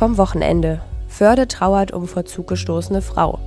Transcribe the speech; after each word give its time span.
Vom 0.00 0.16
Wochenende. 0.16 0.80
Förde 1.08 1.46
trauert 1.46 1.92
um 1.92 2.08
vor 2.08 2.24
Zug 2.24 2.46
gestoßene 2.46 3.02
Frau. 3.02 3.38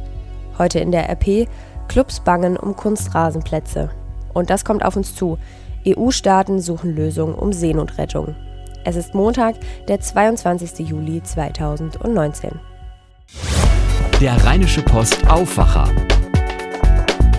Heute 0.59 0.77
in 0.77 0.91
der 0.91 1.09
RP 1.09 1.47
Clubs 1.87 2.19
bangen 2.19 2.57
um 2.57 2.75
Kunstrasenplätze. 2.75 3.89
Und 4.35 4.51
das 4.51 4.63
kommt 4.63 4.85
auf 4.85 4.95
uns 4.95 5.15
zu. 5.15 5.39
EU-Staaten 5.83 6.61
suchen 6.61 6.95
Lösungen 6.95 7.33
um 7.33 7.53
Seenotrettung. 7.53 8.35
Es 8.85 8.95
ist 8.95 9.15
Montag, 9.15 9.55
der 9.87 9.99
22. 9.99 10.87
Juli 10.87 11.23
2019. 11.23 12.51
Der 14.21 14.45
Rheinische 14.45 14.83
Post 14.83 15.27
Aufwacher. 15.27 15.89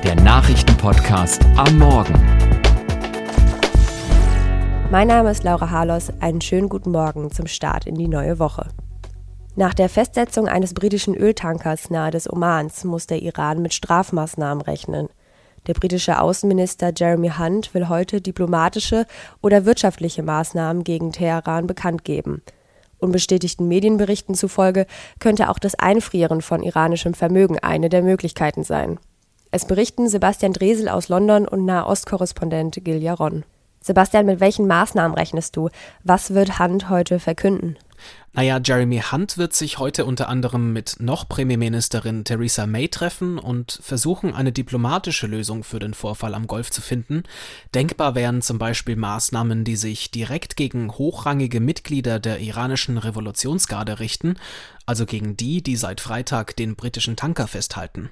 Der 0.03 0.17
Nachrichtenpodcast 0.17 1.41
am 1.57 1.79
Morgen. 1.79 2.15
Mein 4.91 5.07
Name 5.07 5.31
ist 5.31 5.45
Laura 5.45 5.71
Harlos. 5.71 6.13
Einen 6.19 6.41
schönen 6.41 6.69
guten 6.69 6.91
Morgen 6.91 7.31
zum 7.31 7.47
Start 7.47 7.87
in 7.87 7.95
die 7.95 8.09
neue 8.09 8.41
Woche. 8.41 8.67
Nach 9.57 9.73
der 9.73 9.89
Festsetzung 9.89 10.49
eines 10.49 10.75
britischen 10.75 11.15
Öltankers 11.15 11.89
nahe 11.89 12.11
des 12.11 12.29
Omans 12.29 12.83
muss 12.83 13.07
der 13.07 13.23
Iran 13.23 13.63
mit 13.63 13.73
Strafmaßnahmen 13.73 14.61
rechnen. 14.61 15.09
Der 15.69 15.75
britische 15.75 16.21
Außenminister 16.21 16.93
Jeremy 16.95 17.31
Hunt 17.39 17.73
will 17.73 17.89
heute 17.89 18.21
diplomatische 18.21 19.07
oder 19.43 19.65
wirtschaftliche 19.65 20.25
Maßnahmen 20.25 20.83
gegen 20.83 21.13
Teheran 21.13 21.69
bekannt 21.69 22.05
geben. 22.05 22.43
Unbestätigten 22.99 23.69
Medienberichten 23.69 24.35
zufolge 24.35 24.87
könnte 25.21 25.49
auch 25.49 25.61
das 25.61 25.77
Einfrieren 25.77 26.43
von 26.43 26.65
iranischem 26.65 27.15
Vermögen 27.15 27.61
eine 27.61 27.89
der 27.89 28.03
Möglichkeiten 28.03 28.65
sein. 28.65 28.99
Es 29.53 29.67
berichten 29.67 30.09
Sebastian 30.09 30.53
Dresel 30.53 30.89
aus 30.89 31.09
London 31.09 31.47
und 31.47 31.65
Nahostkorrespondent 31.65 32.85
Gil 32.85 33.01
Jaron. 33.01 33.45
Sebastian, 33.81 34.27
mit 34.27 34.41
welchen 34.41 34.67
Maßnahmen 34.67 35.17
rechnest 35.17 35.57
du? 35.57 35.69
Was 36.03 36.35
wird 36.35 36.59
Hunt 36.59 36.89
heute 36.89 37.21
verkünden? 37.21 37.77
Naja, 38.37 38.61
Jeremy 38.63 39.01
Hunt 39.13 39.39
wird 39.39 39.55
sich 39.55 39.79
heute 39.79 40.05
unter 40.05 40.29
anderem 40.29 40.73
mit 40.73 40.97
noch 40.99 41.29
Premierministerin 41.29 42.25
Theresa 42.25 42.67
May 42.67 42.89
treffen 42.89 43.39
und 43.39 43.79
versuchen, 43.81 44.35
eine 44.35 44.51
diplomatische 44.51 45.29
Lösung 45.29 45.63
für 45.63 45.79
den 45.79 45.95
Vorfall 45.95 46.35
am 46.35 46.49
Golf 46.49 46.73
zu 46.73 46.83
finden. 46.83 47.23
Denkbar 47.77 48.17
wären 48.17 48.43
zum 48.43 48.59
Beispiel 48.59 48.97
Maßnahmen, 48.97 49.63
die 49.63 49.77
sich 49.77 50.11
direkt 50.11 50.57
gegen 50.57 50.91
hochrangige 50.91 51.61
Mitglieder 51.61 52.19
der 52.19 52.41
iranischen 52.41 52.99
Revolutionsgarde 52.99 54.01
richten, 54.01 54.35
also 54.85 55.07
gegen 55.07 55.37
die, 55.37 55.63
die 55.63 55.77
seit 55.77 56.01
Freitag 56.01 56.57
den 56.57 56.75
britischen 56.75 57.15
Tanker 57.15 57.47
festhalten. 57.47 58.11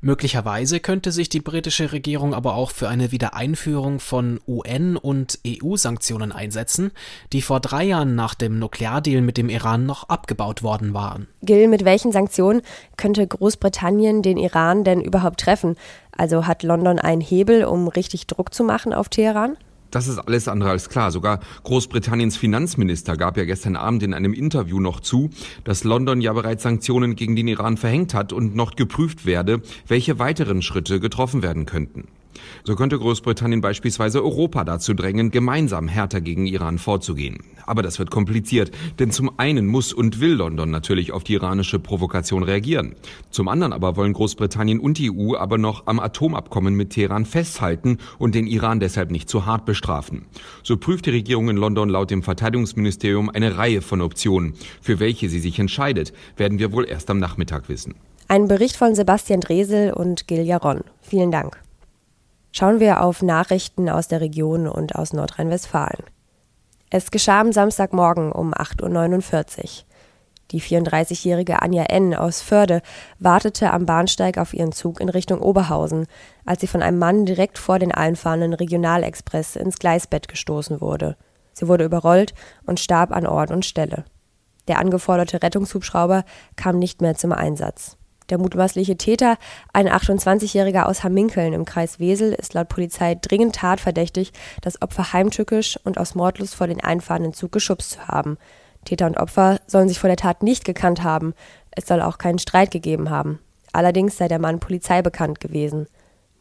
Möglicherweise 0.00 0.78
könnte 0.78 1.10
sich 1.10 1.28
die 1.28 1.40
britische 1.40 1.90
Regierung 1.90 2.32
aber 2.32 2.54
auch 2.54 2.70
für 2.70 2.88
eine 2.88 3.10
Wiedereinführung 3.10 3.98
von 3.98 4.40
UN- 4.46 4.96
und 4.96 5.40
EU-Sanktionen 5.46 6.30
einsetzen, 6.32 6.92
die 7.32 7.42
vor 7.42 7.58
drei 7.60 7.84
Jahren 7.84 8.14
nach 8.14 8.34
dem 8.34 8.58
Nukleardeal 8.58 9.20
mit 9.20 9.36
dem 9.36 9.48
Iran 9.48 9.63
noch 9.64 10.08
abgebaut 10.08 10.62
worden 10.62 10.94
waren. 10.94 11.26
Gil, 11.42 11.68
mit 11.68 11.84
welchen 11.84 12.12
Sanktionen 12.12 12.62
könnte 12.96 13.26
Großbritannien 13.26 14.22
den 14.22 14.36
Iran 14.36 14.84
denn 14.84 15.00
überhaupt 15.00 15.40
treffen? 15.40 15.76
Also 16.12 16.46
hat 16.46 16.62
London 16.62 16.98
einen 16.98 17.20
Hebel, 17.20 17.64
um 17.64 17.88
richtig 17.88 18.26
Druck 18.26 18.54
zu 18.54 18.62
machen 18.62 18.92
auf 18.92 19.08
Teheran? 19.08 19.56
Das 19.90 20.08
ist 20.08 20.18
alles 20.18 20.48
andere 20.48 20.70
als 20.70 20.88
klar. 20.88 21.12
Sogar 21.12 21.38
Großbritanniens 21.62 22.36
Finanzminister 22.36 23.16
gab 23.16 23.36
ja 23.36 23.44
gestern 23.44 23.76
Abend 23.76 24.02
in 24.02 24.12
einem 24.12 24.34
Interview 24.34 24.80
noch 24.80 24.98
zu, 24.98 25.30
dass 25.62 25.84
London 25.84 26.20
ja 26.20 26.32
bereits 26.32 26.64
Sanktionen 26.64 27.14
gegen 27.14 27.36
den 27.36 27.46
Iran 27.46 27.76
verhängt 27.76 28.12
hat 28.12 28.32
und 28.32 28.56
noch 28.56 28.74
geprüft 28.74 29.24
werde, 29.24 29.62
welche 29.86 30.18
weiteren 30.18 30.62
Schritte 30.62 30.98
getroffen 30.98 31.44
werden 31.44 31.64
könnten. 31.64 32.08
So 32.64 32.74
könnte 32.74 32.98
Großbritannien 32.98 33.60
beispielsweise 33.60 34.22
Europa 34.22 34.64
dazu 34.64 34.94
drängen, 34.94 35.30
gemeinsam 35.30 35.88
härter 35.88 36.20
gegen 36.20 36.46
Iran 36.46 36.78
vorzugehen. 36.78 37.38
Aber 37.66 37.82
das 37.82 37.98
wird 37.98 38.10
kompliziert, 38.10 38.70
denn 38.98 39.10
zum 39.10 39.38
einen 39.38 39.66
muss 39.66 39.92
und 39.92 40.20
will 40.20 40.32
London 40.32 40.70
natürlich 40.70 41.12
auf 41.12 41.24
die 41.24 41.34
iranische 41.34 41.78
Provokation 41.78 42.42
reagieren. 42.42 42.94
Zum 43.30 43.48
anderen 43.48 43.72
aber 43.72 43.96
wollen 43.96 44.12
Großbritannien 44.12 44.80
und 44.80 44.98
die 44.98 45.10
EU 45.10 45.36
aber 45.36 45.58
noch 45.58 45.86
am 45.86 46.00
Atomabkommen 46.00 46.74
mit 46.74 46.90
Teheran 46.90 47.24
festhalten 47.24 47.98
und 48.18 48.34
den 48.34 48.46
Iran 48.46 48.80
deshalb 48.80 49.10
nicht 49.10 49.28
zu 49.28 49.46
hart 49.46 49.64
bestrafen. 49.64 50.26
So 50.62 50.76
prüft 50.76 51.06
die 51.06 51.10
Regierung 51.10 51.48
in 51.48 51.56
London 51.56 51.88
laut 51.88 52.10
dem 52.10 52.22
Verteidigungsministerium 52.22 53.30
eine 53.30 53.56
Reihe 53.56 53.82
von 53.82 54.00
Optionen. 54.00 54.54
Für 54.80 55.00
welche 55.00 55.28
sie 55.28 55.40
sich 55.40 55.58
entscheidet, 55.58 56.12
werden 56.36 56.58
wir 56.58 56.72
wohl 56.72 56.86
erst 56.86 57.10
am 57.10 57.18
Nachmittag 57.18 57.68
wissen. 57.68 57.94
Ein 58.28 58.48
Bericht 58.48 58.76
von 58.76 58.94
Sebastian 58.94 59.40
Dresel 59.40 59.92
und 59.92 60.26
Gil 60.26 60.44
Jaron. 60.44 60.82
Vielen 61.02 61.30
Dank. 61.30 61.63
Schauen 62.56 62.78
wir 62.78 63.02
auf 63.02 63.20
Nachrichten 63.20 63.88
aus 63.88 64.06
der 64.06 64.20
Region 64.20 64.68
und 64.68 64.94
aus 64.94 65.12
Nordrhein-Westfalen. 65.12 66.04
Es 66.88 67.10
geschah 67.10 67.40
am 67.40 67.50
Samstagmorgen 67.50 68.30
um 68.30 68.54
8.49 68.54 69.58
Uhr. 69.58 69.70
Die 70.52 70.62
34-jährige 70.62 71.62
Anja 71.62 71.82
N. 71.86 72.14
aus 72.14 72.42
Förde 72.42 72.80
wartete 73.18 73.72
am 73.72 73.86
Bahnsteig 73.86 74.38
auf 74.38 74.54
ihren 74.54 74.70
Zug 74.70 75.00
in 75.00 75.08
Richtung 75.08 75.40
Oberhausen, 75.40 76.06
als 76.46 76.60
sie 76.60 76.68
von 76.68 76.80
einem 76.80 77.00
Mann 77.00 77.26
direkt 77.26 77.58
vor 77.58 77.80
den 77.80 77.90
einfahrenden 77.90 78.54
Regionalexpress 78.54 79.56
ins 79.56 79.80
Gleisbett 79.80 80.28
gestoßen 80.28 80.80
wurde. 80.80 81.16
Sie 81.54 81.66
wurde 81.66 81.82
überrollt 81.82 82.34
und 82.66 82.78
starb 82.78 83.10
an 83.10 83.26
Ort 83.26 83.50
und 83.50 83.66
Stelle. 83.66 84.04
Der 84.68 84.78
angeforderte 84.78 85.42
Rettungshubschrauber 85.42 86.24
kam 86.54 86.78
nicht 86.78 87.02
mehr 87.02 87.16
zum 87.16 87.32
Einsatz. 87.32 87.96
Der 88.30 88.38
mutmaßliche 88.38 88.96
Täter, 88.96 89.36
ein 89.72 89.88
28-Jähriger 89.88 90.84
aus 90.84 91.04
Hamminkeln 91.04 91.52
im 91.52 91.66
Kreis 91.66 91.98
Wesel, 91.98 92.32
ist 92.32 92.54
laut 92.54 92.68
Polizei 92.68 93.16
dringend 93.20 93.56
tatverdächtig, 93.56 94.32
das 94.62 94.80
Opfer 94.80 95.12
heimtückisch 95.12 95.78
und 95.84 95.98
aus 95.98 96.14
Mordlust 96.14 96.54
vor 96.54 96.66
den 96.66 96.82
einfahrenden 96.82 97.34
Zug 97.34 97.52
geschubst 97.52 97.92
zu 97.92 98.08
haben. 98.08 98.38
Täter 98.84 99.06
und 99.06 99.18
Opfer 99.18 99.60
sollen 99.66 99.88
sich 99.88 99.98
vor 99.98 100.08
der 100.08 100.16
Tat 100.16 100.42
nicht 100.42 100.64
gekannt 100.64 101.02
haben. 101.02 101.34
Es 101.70 101.86
soll 101.86 102.00
auch 102.00 102.18
keinen 102.18 102.38
Streit 102.38 102.70
gegeben 102.70 103.10
haben. 103.10 103.40
Allerdings 103.72 104.16
sei 104.16 104.28
der 104.28 104.38
Mann 104.38 104.60
Polizei 104.60 105.02
bekannt 105.02 105.40
gewesen. 105.40 105.86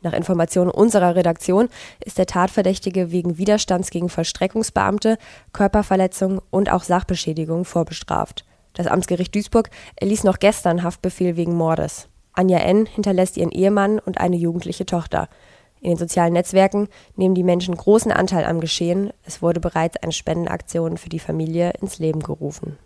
Nach 0.01 0.13
Informationen 0.13 0.69
unserer 0.69 1.15
Redaktion 1.15 1.69
ist 2.03 2.17
der 2.17 2.25
Tatverdächtige 2.25 3.11
wegen 3.11 3.37
Widerstands 3.37 3.89
gegen 3.89 4.09
Vollstreckungsbeamte, 4.09 5.17
Körperverletzung 5.53 6.41
und 6.49 6.69
auch 6.71 6.83
Sachbeschädigung 6.83 7.65
vorbestraft. 7.65 8.45
Das 8.73 8.87
Amtsgericht 8.87 9.33
Duisburg 9.35 9.69
erließ 9.95 10.23
noch 10.23 10.39
gestern 10.39 10.83
Haftbefehl 10.83 11.37
wegen 11.37 11.55
Mordes. 11.55 12.09
Anja 12.33 12.59
N. 12.59 12.87
hinterlässt 12.87 13.37
ihren 13.37 13.51
Ehemann 13.51 13.99
und 13.99 14.19
eine 14.19 14.35
jugendliche 14.35 14.85
Tochter. 14.85 15.29
In 15.79 15.89
den 15.89 15.97
sozialen 15.97 16.33
Netzwerken 16.33 16.87
nehmen 17.15 17.35
die 17.35 17.43
Menschen 17.43 17.75
großen 17.75 18.11
Anteil 18.11 18.45
am 18.45 18.61
Geschehen. 18.61 19.11
Es 19.25 19.41
wurde 19.41 19.59
bereits 19.59 19.97
eine 19.97 20.13
Spendenaktion 20.13 20.97
für 20.97 21.09
die 21.09 21.19
Familie 21.19 21.73
ins 21.81 21.99
Leben 21.99 22.21
gerufen. 22.21 22.77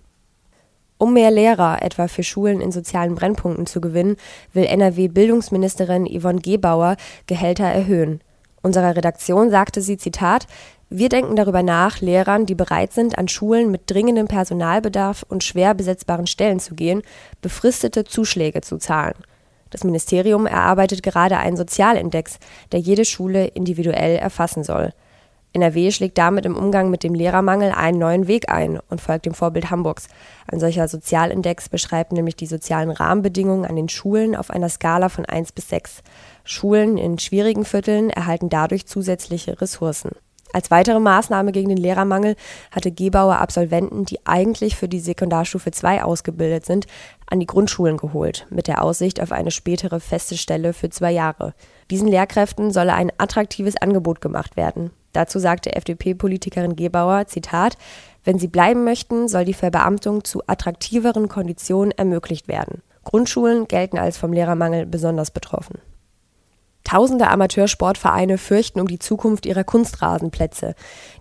Um 0.97 1.13
mehr 1.13 1.29
Lehrer, 1.29 1.83
etwa 1.83 2.07
für 2.07 2.23
Schulen 2.23 2.59
in 2.59 2.71
sozialen 2.71 3.13
Brennpunkten 3.13 3.67
zu 3.67 3.81
gewinnen, 3.81 4.17
will 4.51 4.65
NRW-Bildungsministerin 4.65 6.07
Yvonne 6.07 6.41
Gebauer 6.41 6.97
Gehälter 7.27 7.65
erhöhen. 7.65 8.19
Unserer 8.63 8.95
Redaktion 8.95 9.51
sagte 9.51 9.81
sie, 9.81 9.97
Zitat, 9.97 10.47
wir 10.89 11.09
denken 11.09 11.35
darüber 11.35 11.63
nach, 11.63 11.99
Lehrern, 11.99 12.45
die 12.45 12.55
bereit 12.55 12.93
sind, 12.93 13.17
an 13.17 13.27
Schulen 13.27 13.71
mit 13.71 13.91
dringendem 13.91 14.27
Personalbedarf 14.27 15.25
und 15.27 15.43
schwer 15.43 15.73
besetzbaren 15.73 16.27
Stellen 16.27 16.61
zu 16.61 16.75
gehen, 16.75 17.01
befristete 17.41 18.05
Zuschläge 18.05 18.61
zu 18.61 18.77
zahlen. 18.77 19.15
Das 19.69 19.83
Ministerium 19.83 20.45
erarbeitet 20.45 21.03
gerade 21.03 21.37
einen 21.37 21.57
Sozialindex, 21.57 22.39
der 22.71 22.79
jede 22.79 23.03
Schule 23.03 23.47
individuell 23.47 24.15
erfassen 24.15 24.63
soll. 24.63 24.93
NRW 25.51 25.91
schlägt 25.91 26.17
damit 26.17 26.45
im 26.45 26.55
Umgang 26.55 26.89
mit 26.89 27.03
dem 27.03 27.13
Lehrermangel 27.13 27.71
einen 27.71 27.99
neuen 27.99 28.27
Weg 28.27 28.49
ein 28.49 28.79
und 28.89 29.01
folgt 29.01 29.25
dem 29.25 29.33
Vorbild 29.33 29.71
Hamburgs. 29.71 30.07
Ein 30.49 30.59
solcher 30.59 30.87
Sozialindex 30.87 31.67
beschreibt 31.67 32.11
nämlich 32.11 32.35
die 32.35 32.45
sozialen 32.45 32.91
Rahmenbedingungen 32.91 33.65
an 33.65 33.75
den 33.75 33.89
Schulen 33.89 34.35
auf 34.35 34.51
einer 34.51 34.69
Skala 34.69 35.09
von 35.09 35.25
1 35.25 35.51
bis 35.53 35.69
6. 35.69 36.03
Schulen 36.43 36.97
in 36.97 37.17
schwierigen 37.17 37.65
Vierteln 37.65 38.09
erhalten 38.09 38.49
dadurch 38.49 38.85
zusätzliche 38.85 39.59
Ressourcen. 39.59 40.11
Als 40.53 40.71
weitere 40.71 40.99
Maßnahme 40.99 41.51
gegen 41.51 41.69
den 41.69 41.77
Lehrermangel 41.77 42.35
hatte 42.71 42.91
Gebauer 42.91 43.37
Absolventen, 43.37 44.05
die 44.05 44.25
eigentlich 44.25 44.75
für 44.75 44.87
die 44.87 44.99
Sekundarstufe 44.99 45.71
2 45.71 46.03
ausgebildet 46.03 46.65
sind, 46.65 46.87
an 47.27 47.39
die 47.39 47.45
Grundschulen 47.45 47.97
geholt, 47.97 48.47
mit 48.49 48.67
der 48.67 48.81
Aussicht 48.83 49.21
auf 49.21 49.31
eine 49.31 49.51
spätere 49.51 49.99
feste 49.99 50.37
Stelle 50.37 50.73
für 50.73 50.89
zwei 50.89 51.11
Jahre. 51.11 51.53
Diesen 51.91 52.07
Lehrkräften 52.07 52.71
solle 52.71 52.93
ein 52.93 53.11
attraktives 53.17 53.75
Angebot 53.77 54.21
gemacht 54.21 54.55
werden. 54.55 54.91
Dazu 55.13 55.39
sagte 55.39 55.75
FDP-Politikerin 55.75 56.75
Gebauer, 56.75 57.27
Zitat, 57.27 57.77
wenn 58.23 58.39
sie 58.39 58.47
bleiben 58.47 58.83
möchten, 58.83 59.27
soll 59.27 59.45
die 59.45 59.53
Verbeamtung 59.53 60.23
zu 60.23 60.41
attraktiveren 60.47 61.27
Konditionen 61.27 61.91
ermöglicht 61.91 62.47
werden. 62.47 62.81
Grundschulen 63.03 63.67
gelten 63.67 63.97
als 63.97 64.17
vom 64.17 64.33
Lehrermangel 64.33 64.85
besonders 64.85 65.31
betroffen. 65.31 65.79
Tausende 66.87 67.27
Amateursportvereine 67.27 68.37
fürchten 68.37 68.79
um 68.79 68.87
die 68.87 68.97
Zukunft 68.97 69.45
ihrer 69.45 69.65
Kunstrasenplätze. 69.65 70.73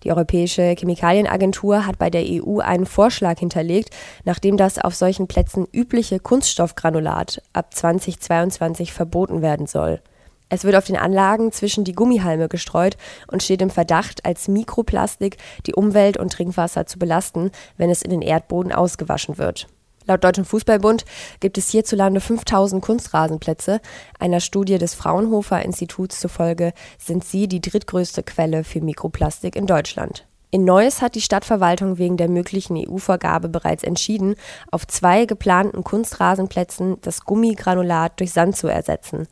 Die 0.05 0.13
Europäische 0.13 0.77
Chemikalienagentur 0.79 1.89
hat 1.89 1.99
bei 1.99 2.09
der 2.09 2.23
EU 2.25 2.61
einen 2.61 2.87
Vorschlag 2.87 3.41
hinterlegt, 3.41 3.91
nachdem 4.25 4.57
das 4.57 4.79
auf 4.79 4.95
solchen 4.95 5.27
Plätzen 5.27 5.67
übliche 5.73 6.21
Kunststoffgranulat 6.21 7.43
ab 7.53 7.75
2022 7.75 8.93
verboten 8.93 9.43
werden 9.43 9.67
soll. 9.67 10.01
Es 10.49 10.63
wird 10.63 10.77
auf 10.77 10.85
den 10.85 10.97
Anlagen 10.97 11.51
zwischen 11.51 11.83
die 11.83 11.97
Gummihalme 11.97 12.49
gestreut 12.49 12.97
und 13.27 13.43
steht 13.43 13.61
im 13.61 13.71
Verdacht, 13.71 14.25
als 14.25 14.47
Mikroplastik 14.47 15.37
die 15.67 15.75
Umwelt 15.75 16.17
und 16.17 16.33
Trinkwasser 16.33 16.87
zu 16.87 17.01
belasten, 17.01 17.51
wenn 17.77 17.91
es 17.91 18.03
in 18.03 18.11
den 18.13 18.23
Erdboden 18.23 18.71
ausgewaschen 18.71 19.37
wird. 19.37 19.67
Laut 20.07 20.23
Deutschem 20.23 20.45
Fußballbund 20.45 21.05
gibt 21.41 21.59
es 21.59 21.71
hierzulande 21.71 22.21
5000 22.21 22.83
Kunstrasenplätze. 22.83 23.81
Einer 24.19 24.41
Studie 24.41 24.79
des 24.79 24.95
Fraunhofer 24.95 25.63
Instituts 25.63 26.21
zufolge 26.21 26.73
sind 26.99 27.25
sie 27.25 27.49
die 27.49 27.61
drittgrößte 27.61 28.23
Quelle 28.23 28.63
für 28.63 28.81
Mikroplastik 28.81 29.57
in 29.57 29.67
Deutschland. 29.67 30.27
In 30.53 30.65
Neuss 30.65 31.03
hat 31.03 31.17
die 31.17 31.21
Stadtverwaltung 31.21 31.99
wegen 31.99 32.17
der 32.17 32.29
möglichen 32.29 32.77
EU-Vorgabe 32.77 33.49
bereits 33.49 33.83
entschieden, 33.83 34.37
auf 34.71 34.87
zwei 34.87 35.27
geplanten 35.27 35.83
Kunstrasenplätzen 35.83 36.99
das 37.03 37.23
Gummigranulat 37.25 38.21
durch 38.21 38.33
Sand 38.33 38.57
zu 38.57 38.69
ersetzen. 38.69 39.27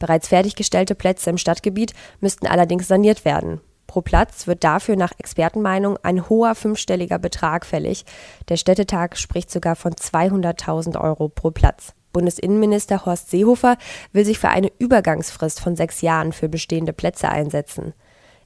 Bereits 0.00 0.28
fertiggestellte 0.28 0.96
Plätze 0.96 1.30
im 1.30 1.38
Stadtgebiet 1.38 1.94
müssten 2.20 2.48
allerdings 2.48 2.88
saniert 2.88 3.24
werden. 3.24 3.60
Pro 3.86 4.00
Platz 4.00 4.46
wird 4.46 4.64
dafür 4.64 4.96
nach 4.96 5.12
Expertenmeinung 5.18 5.98
ein 6.02 6.28
hoher 6.28 6.54
fünfstelliger 6.54 7.18
Betrag 7.18 7.64
fällig. 7.64 8.04
Der 8.48 8.56
Städtetag 8.56 9.16
spricht 9.16 9.50
sogar 9.50 9.76
von 9.76 9.92
200.000 9.92 11.00
Euro 11.00 11.28
pro 11.28 11.50
Platz. 11.50 11.94
Bundesinnenminister 12.12 13.04
Horst 13.04 13.30
Seehofer 13.30 13.76
will 14.12 14.24
sich 14.24 14.38
für 14.38 14.48
eine 14.48 14.72
Übergangsfrist 14.78 15.60
von 15.60 15.76
sechs 15.76 16.00
Jahren 16.00 16.32
für 16.32 16.48
bestehende 16.48 16.92
Plätze 16.92 17.28
einsetzen. 17.28 17.92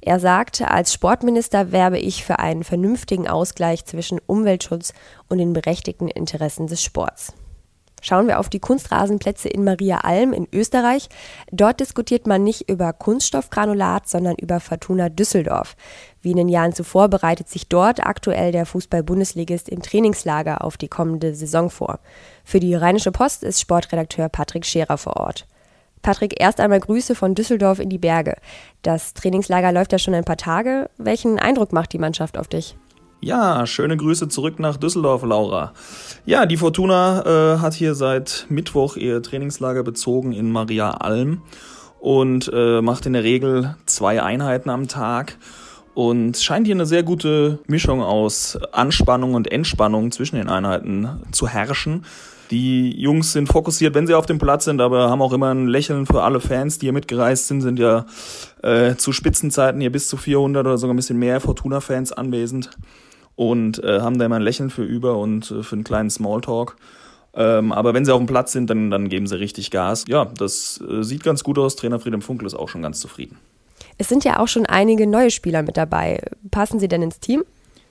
Er 0.00 0.18
sagt, 0.18 0.62
als 0.62 0.92
Sportminister 0.92 1.72
werbe 1.72 1.98
ich 1.98 2.24
für 2.24 2.38
einen 2.38 2.64
vernünftigen 2.64 3.28
Ausgleich 3.28 3.84
zwischen 3.84 4.18
Umweltschutz 4.26 4.92
und 5.28 5.38
den 5.38 5.52
berechtigten 5.52 6.08
Interessen 6.08 6.66
des 6.66 6.82
Sports. 6.82 7.34
Schauen 8.00 8.26
wir 8.26 8.38
auf 8.38 8.48
die 8.48 8.60
Kunstrasenplätze 8.60 9.48
in 9.48 9.64
Maria 9.64 9.98
Alm 9.98 10.32
in 10.32 10.48
Österreich. 10.52 11.08
Dort 11.50 11.80
diskutiert 11.80 12.26
man 12.26 12.44
nicht 12.44 12.68
über 12.68 12.92
Kunststoffgranulat, 12.92 14.08
sondern 14.08 14.36
über 14.36 14.60
Fortuna 14.60 15.08
Düsseldorf. 15.08 15.76
Wie 16.22 16.32
in 16.32 16.36
den 16.36 16.48
Jahren 16.48 16.72
zuvor 16.72 17.08
bereitet 17.08 17.48
sich 17.48 17.68
dort 17.68 18.04
aktuell 18.04 18.52
der 18.52 18.66
Fußball-Bundesligist 18.66 19.68
im 19.68 19.82
Trainingslager 19.82 20.64
auf 20.64 20.76
die 20.76 20.88
kommende 20.88 21.34
Saison 21.34 21.70
vor. 21.70 22.00
Für 22.44 22.60
die 22.60 22.74
Rheinische 22.74 23.12
Post 23.12 23.42
ist 23.42 23.60
Sportredakteur 23.60 24.28
Patrick 24.28 24.66
Scherer 24.66 24.98
vor 24.98 25.16
Ort. 25.16 25.46
Patrick, 26.02 26.40
erst 26.40 26.60
einmal 26.60 26.80
Grüße 26.80 27.14
von 27.14 27.34
Düsseldorf 27.34 27.78
in 27.78 27.90
die 27.90 27.98
Berge. 27.98 28.36
Das 28.82 29.12
Trainingslager 29.14 29.72
läuft 29.72 29.92
ja 29.92 29.98
schon 29.98 30.14
ein 30.14 30.24
paar 30.24 30.38
Tage. 30.38 30.88
Welchen 30.96 31.38
Eindruck 31.38 31.72
macht 31.72 31.92
die 31.92 31.98
Mannschaft 31.98 32.38
auf 32.38 32.48
dich? 32.48 32.76
Ja, 33.22 33.66
schöne 33.66 33.98
Grüße 33.98 34.28
zurück 34.28 34.58
nach 34.58 34.78
Düsseldorf, 34.78 35.22
Laura. 35.24 35.74
Ja, 36.24 36.46
die 36.46 36.56
Fortuna 36.56 37.54
äh, 37.54 37.58
hat 37.58 37.74
hier 37.74 37.94
seit 37.94 38.46
Mittwoch 38.48 38.96
ihr 38.96 39.22
Trainingslager 39.22 39.82
bezogen 39.82 40.32
in 40.32 40.50
Maria 40.50 40.92
Alm 40.92 41.42
und 41.98 42.50
äh, 42.54 42.80
macht 42.80 43.04
in 43.04 43.12
der 43.12 43.22
Regel 43.22 43.76
zwei 43.84 44.22
Einheiten 44.22 44.70
am 44.70 44.88
Tag 44.88 45.36
und 45.92 46.38
scheint 46.38 46.66
hier 46.66 46.74
eine 46.74 46.86
sehr 46.86 47.02
gute 47.02 47.58
Mischung 47.66 48.00
aus 48.02 48.58
Anspannung 48.72 49.34
und 49.34 49.52
Entspannung 49.52 50.12
zwischen 50.12 50.36
den 50.36 50.48
Einheiten 50.48 51.20
zu 51.30 51.46
herrschen. 51.46 52.06
Die 52.50 52.98
Jungs 52.98 53.34
sind 53.34 53.48
fokussiert, 53.48 53.94
wenn 53.94 54.06
sie 54.06 54.14
auf 54.14 54.24
dem 54.24 54.38
Platz 54.38 54.64
sind, 54.64 54.80
aber 54.80 55.10
haben 55.10 55.20
auch 55.20 55.34
immer 55.34 55.54
ein 55.54 55.68
Lächeln 55.68 56.06
für 56.06 56.22
alle 56.22 56.40
Fans, 56.40 56.78
die 56.78 56.86
hier 56.86 56.94
mitgereist 56.94 57.48
sind, 57.48 57.60
sind 57.60 57.78
ja 57.78 58.06
äh, 58.62 58.96
zu 58.96 59.12
Spitzenzeiten 59.12 59.82
hier 59.82 59.92
bis 59.92 60.08
zu 60.08 60.16
400 60.16 60.66
oder 60.66 60.78
sogar 60.78 60.94
ein 60.94 60.96
bisschen 60.96 61.18
mehr 61.18 61.38
Fortuna-Fans 61.38 62.12
anwesend 62.12 62.70
und 63.36 63.82
äh, 63.82 64.00
haben 64.00 64.18
da 64.18 64.26
immer 64.26 64.36
ein 64.36 64.42
Lächeln 64.42 64.70
für 64.70 64.84
über 64.84 65.16
und 65.18 65.50
äh, 65.50 65.62
für 65.62 65.76
einen 65.76 65.84
kleinen 65.84 66.10
Smalltalk. 66.10 66.76
Ähm, 67.32 67.72
aber 67.72 67.94
wenn 67.94 68.04
sie 68.04 68.12
auf 68.12 68.18
dem 68.18 68.26
Platz 68.26 68.52
sind, 68.52 68.68
dann, 68.70 68.90
dann 68.90 69.08
geben 69.08 69.26
sie 69.26 69.38
richtig 69.38 69.70
Gas. 69.70 70.04
Ja, 70.08 70.24
das 70.24 70.82
äh, 70.88 71.02
sieht 71.02 71.22
ganz 71.22 71.44
gut 71.44 71.58
aus. 71.58 71.76
Trainer 71.76 72.00
Friedem 72.00 72.22
Funkel 72.22 72.46
ist 72.46 72.54
auch 72.54 72.68
schon 72.68 72.82
ganz 72.82 73.00
zufrieden. 73.00 73.38
Es 73.98 74.08
sind 74.08 74.24
ja 74.24 74.38
auch 74.38 74.48
schon 74.48 74.66
einige 74.66 75.06
neue 75.06 75.30
Spieler 75.30 75.62
mit 75.62 75.76
dabei. 75.76 76.22
Passen 76.50 76.80
sie 76.80 76.88
denn 76.88 77.02
ins 77.02 77.20
Team? 77.20 77.44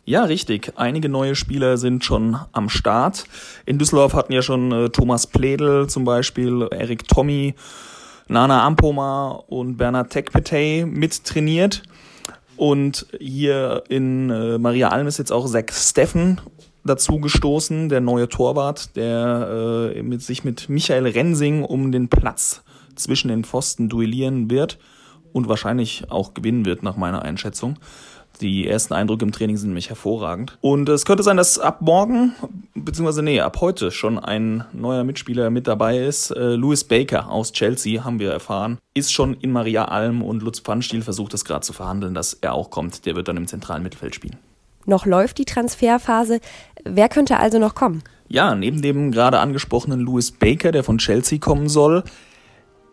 Ja, 0.05 0.23
richtig. 0.23 0.73
Einige 0.75 1.07
neue 1.07 1.35
Spieler 1.35 1.77
sind 1.77 2.03
schon 2.03 2.37
am 2.51 2.67
Start. 2.67 3.25
In 3.65 3.77
Düsseldorf 3.77 4.13
hatten 4.13 4.33
ja 4.33 4.41
schon 4.41 4.71
äh, 4.71 4.89
Thomas 4.89 5.27
Pledel 5.27 5.87
zum 5.87 6.03
Beispiel, 6.03 6.67
Erik 6.71 7.07
Tommy, 7.07 7.53
Nana 8.27 8.63
Ampoma 8.63 9.43
und 9.47 9.77
Bernhard 9.77 10.09
Tekpetey 10.09 10.85
mit 10.85 11.23
trainiert. 11.25 11.83
Und 12.59 13.07
hier 13.21 13.85
in 13.87 14.29
äh, 14.29 14.57
Maria 14.57 14.89
Alm 14.89 15.07
ist 15.07 15.17
jetzt 15.17 15.31
auch 15.31 15.47
Zach 15.47 15.71
Steffen 15.71 16.41
dazu 16.83 17.17
gestoßen, 17.21 17.87
der 17.87 18.01
neue 18.01 18.27
Torwart, 18.27 18.97
der 18.97 19.93
äh, 19.95 20.03
mit, 20.03 20.21
sich 20.21 20.43
mit 20.43 20.67
Michael 20.67 21.07
Rensing 21.07 21.63
um 21.63 21.93
den 21.93 22.09
Platz 22.09 22.61
zwischen 22.95 23.29
den 23.29 23.45
Pfosten 23.45 23.87
duellieren 23.87 24.51
wird 24.51 24.77
und 25.31 25.47
wahrscheinlich 25.47 26.11
auch 26.11 26.33
gewinnen 26.33 26.65
wird, 26.65 26.83
nach 26.83 26.97
meiner 26.97 27.21
Einschätzung. 27.21 27.79
Die 28.41 28.67
ersten 28.67 28.93
Eindrücke 28.93 29.25
im 29.25 29.31
Training 29.31 29.57
sind 29.57 29.69
nämlich 29.69 29.89
hervorragend. 29.89 30.57
Und 30.61 30.87
es 30.87 31.05
könnte 31.05 31.23
sein, 31.23 31.35
dass 31.35 31.59
ab 31.59 31.81
morgen, 31.81 32.33
beziehungsweise 32.73 33.21
nee, 33.21 33.41
ab 33.41 33.59
heute 33.59 33.91
schon 33.91 34.17
ein 34.17 34.63
neuer 34.71 35.03
Mitspieler 35.03 35.49
mit 35.49 35.67
dabei 35.67 35.97
ist. 35.97 36.31
Äh, 36.31 36.55
Louis 36.55 36.85
Baker 36.85 37.29
aus 37.29 37.51
Chelsea, 37.51 38.05
haben 38.05 38.19
wir 38.19 38.31
erfahren, 38.31 38.77
ist 38.93 39.11
schon 39.11 39.33
in 39.33 39.51
Maria 39.51 39.85
Alm 39.85 40.21
und 40.21 40.41
Lutz 40.41 40.59
Pfannstiel 40.59 41.01
versucht 41.01 41.33
es 41.33 41.43
gerade 41.43 41.65
zu 41.65 41.73
verhandeln, 41.73 42.13
dass 42.13 42.33
er 42.33 42.53
auch 42.53 42.69
kommt. 42.69 43.05
Der 43.05 43.15
wird 43.15 43.27
dann 43.27 43.37
im 43.37 43.47
zentralen 43.47 43.83
Mittelfeld 43.83 44.15
spielen. 44.15 44.37
Noch 44.85 45.05
läuft 45.05 45.37
die 45.37 45.45
Transferphase. 45.45 46.39
Wer 46.85 47.09
könnte 47.09 47.37
also 47.37 47.59
noch 47.59 47.75
kommen? 47.75 48.03
Ja, 48.29 48.55
neben 48.55 48.81
dem 48.81 49.11
gerade 49.11 49.39
angesprochenen 49.39 49.99
Louis 49.99 50.31
Baker, 50.31 50.71
der 50.71 50.83
von 50.83 50.99
Chelsea 50.99 51.39
kommen 51.39 51.67
soll, 51.67 52.03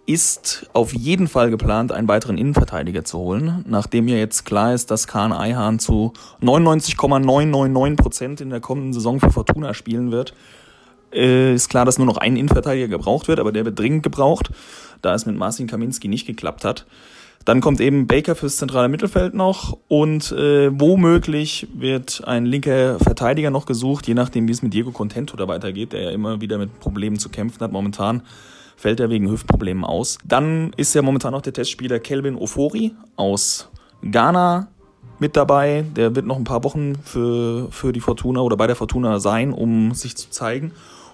ist 0.07 0.71
auf 0.73 0.95
jeden 0.95 1.27
Fall 1.27 1.51
geplant, 1.51 1.91
einen 1.91 2.07
weiteren 2.07 2.39
Innenverteidiger 2.39 3.05
zu 3.05 3.19
holen, 3.19 3.65
nachdem 3.69 4.07
ja 4.07 4.17
jetzt 4.17 4.45
klar 4.45 4.73
ist, 4.73 4.91
dass 4.93 5.09
Kahn 5.09 5.33
Eihahn 5.33 5.81
zu 5.81 6.13
99,999 6.41 7.97
Prozent 7.97 8.41
in 8.41 8.51
der 8.51 8.61
kommenden 8.61 8.93
Saison 8.93 9.19
für 9.19 9.33
Fortuna 9.33 9.75
spielen 9.75 10.13
wird. 10.13 10.33
Äh, 11.13 11.55
ist 11.55 11.69
klar, 11.69 11.85
dass 11.85 11.99
nur 11.99 12.07
noch 12.07 12.19
ein 12.19 12.37
Innenverteidiger 12.37 12.89
gebraucht 12.89 13.27
wird, 13.27 13.41
aber 13.41 13.51
der 13.51 13.65
wird 13.65 13.79
dringend 13.79 14.05
gebraucht, 14.05 14.51
da 15.03 15.15
es 15.15 15.27
mit 15.27 15.37
Marcin 15.37 15.67
Kaminski 15.67 16.07
nicht 16.07 16.27
geklappt 16.27 16.65
hat. 16.65 16.87
Dann 17.45 17.61
kommt 17.61 17.81
eben 17.81 18.07
Baker 18.07 18.35
fürs 18.35 18.57
zentrale 18.57 18.89
Mittelfeld 18.89 19.35
noch 19.35 19.77
und 19.89 20.33
äh, 20.33 20.69
womöglich 20.73 21.69
wird 21.75 22.23
ein 22.27 22.45
linker 22.45 22.99
Verteidiger 22.99 23.51
noch 23.51 23.67
gesucht, 23.67 24.07
je 24.07 24.15
nachdem, 24.15 24.49
wie 24.49 24.53
es 24.53 24.63
mit 24.63 24.73
Diego 24.73 24.91
Contento 24.91 25.37
da 25.37 25.47
weitergeht, 25.47 25.93
der 25.93 26.03
ja 26.03 26.11
immer 26.11 26.41
wieder 26.41 26.59
mit 26.59 26.81
Problemen 26.81 27.19
zu 27.19 27.29
kämpfen 27.29 27.61
hat 27.61 27.73
momentan 27.73 28.23
fällt 28.77 29.01
er 29.01 29.11
wegen 29.11 29.31
Hüftproblemen 29.31 29.85
aus. 29.85 30.19
Dann 30.25 30.73
ist 30.77 30.95
ja 30.95 31.03
momentan 31.03 31.33
noch 31.33 31.43
der 31.43 31.53
Testspieler 31.53 31.99
Kelvin 31.99 32.37
Ofori 32.37 32.95
aus 33.17 33.69
Ghana 34.03 34.69
mit 35.19 35.37
dabei. 35.37 35.85
Der 35.97 36.15
wird 36.15 36.27
noch 36.27 36.37
ein 36.37 36.45
paar 36.45 36.63
Wochen 36.65 36.97
für, 37.03 37.69
für 37.71 37.93
die 37.93 38.01
Fortuna 38.01 38.41
oder 38.41 38.57
bei 38.57 38.67
der 38.67 38.77
Fortuna 38.77 39.19
sein, 39.19 39.53
um 39.53 39.95
sich 39.95 40.17
zu 40.17 40.31
zeigen. 40.31 40.73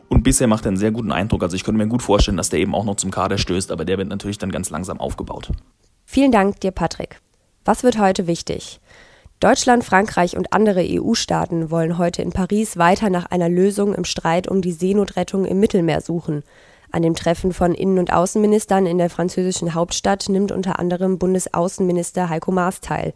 Und 0.08 0.24
bisher 0.24 0.46
macht 0.46 0.66
er 0.66 0.68
einen 0.68 0.76
sehr 0.76 0.90
guten 0.90 1.12
Eindruck. 1.12 1.42
Also 1.42 1.56
ich 1.56 1.64
könnte 1.64 1.78
mir 1.78 1.88
gut 1.88 2.02
vorstellen, 2.02 2.36
dass 2.36 2.50
der 2.50 2.60
eben 2.60 2.74
auch 2.74 2.84
noch 2.84 2.96
zum 2.96 3.10
Kader 3.10 3.38
stößt, 3.38 3.70
aber 3.72 3.84
der 3.84 3.96
wird 3.96 4.08
natürlich 4.08 4.38
dann 4.38 4.52
ganz 4.52 4.68
langsam 4.68 5.00
aufgebaut. 5.00 5.50
Vielen 6.04 6.32
Dank 6.32 6.60
dir, 6.60 6.70
Patrick. 6.70 7.20
Was 7.64 7.82
wird 7.82 7.98
heute 7.98 8.26
wichtig? 8.26 8.80
Deutschland, 9.40 9.84
Frankreich 9.84 10.36
und 10.36 10.52
andere 10.52 10.84
EU-Staaten 10.86 11.70
wollen 11.70 11.98
heute 11.98 12.22
in 12.22 12.30
Paris 12.30 12.76
weiter 12.76 13.10
nach 13.10 13.26
einer 13.26 13.48
Lösung 13.48 13.94
im 13.94 14.04
Streit 14.04 14.48
um 14.48 14.62
die 14.62 14.72
Seenotrettung 14.72 15.44
im 15.44 15.58
Mittelmeer 15.58 16.00
suchen. 16.00 16.42
An 16.92 17.02
dem 17.02 17.14
Treffen 17.14 17.52
von 17.54 17.74
Innen- 17.74 17.98
und 17.98 18.12
Außenministern 18.12 18.84
in 18.84 18.98
der 18.98 19.08
französischen 19.08 19.74
Hauptstadt 19.74 20.28
nimmt 20.28 20.52
unter 20.52 20.78
anderem 20.78 21.18
Bundesaußenminister 21.18 22.28
Heiko 22.28 22.52
Maas 22.52 22.80
teil. 22.80 23.14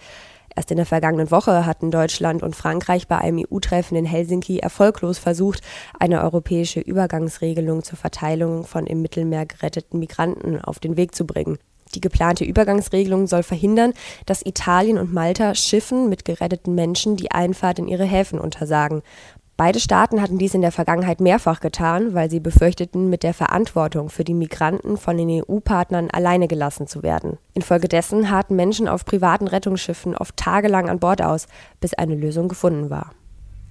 Erst 0.56 0.70
in 0.70 0.78
der 0.78 0.86
vergangenen 0.86 1.30
Woche 1.30 1.66
hatten 1.66 1.90
Deutschland 1.90 2.42
und 2.42 2.56
Frankreich 2.56 3.06
bei 3.06 3.18
einem 3.18 3.44
EU-Treffen 3.44 3.94
in 3.94 4.06
Helsinki 4.06 4.58
erfolglos 4.58 5.18
versucht, 5.18 5.60
eine 6.00 6.22
europäische 6.22 6.80
Übergangsregelung 6.80 7.82
zur 7.82 7.98
Verteilung 7.98 8.64
von 8.64 8.86
im 8.86 9.02
Mittelmeer 9.02 9.44
geretteten 9.44 10.00
Migranten 10.00 10.58
auf 10.58 10.78
den 10.78 10.96
Weg 10.96 11.14
zu 11.14 11.26
bringen. 11.26 11.58
Die 11.94 12.00
geplante 12.00 12.44
Übergangsregelung 12.44 13.26
soll 13.26 13.42
verhindern, 13.42 13.92
dass 14.24 14.44
Italien 14.44 14.98
und 14.98 15.12
Malta 15.12 15.54
Schiffen 15.54 16.08
mit 16.08 16.24
geretteten 16.24 16.74
Menschen 16.74 17.16
die 17.16 17.30
Einfahrt 17.30 17.78
in 17.78 17.86
ihre 17.86 18.04
Häfen 18.04 18.38
untersagen. 18.38 19.02
Beide 19.56 19.80
Staaten 19.80 20.20
hatten 20.20 20.36
dies 20.36 20.52
in 20.52 20.60
der 20.60 20.70
Vergangenheit 20.70 21.18
mehrfach 21.18 21.60
getan, 21.60 22.12
weil 22.12 22.28
sie 22.28 22.40
befürchteten, 22.40 23.08
mit 23.08 23.22
der 23.22 23.32
Verantwortung 23.32 24.10
für 24.10 24.22
die 24.22 24.34
Migranten 24.34 24.98
von 24.98 25.16
den 25.16 25.30
EU-Partnern 25.30 26.10
alleine 26.10 26.46
gelassen 26.46 26.86
zu 26.86 27.02
werden. 27.02 27.38
Infolgedessen 27.54 28.30
harten 28.30 28.54
Menschen 28.54 28.86
auf 28.86 29.06
privaten 29.06 29.48
Rettungsschiffen 29.48 30.14
oft 30.14 30.36
tagelang 30.36 30.90
an 30.90 30.98
Bord 30.98 31.22
aus, 31.22 31.46
bis 31.80 31.94
eine 31.94 32.14
Lösung 32.14 32.48
gefunden 32.48 32.90
war. 32.90 33.12